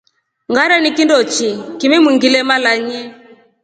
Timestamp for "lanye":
2.63-2.99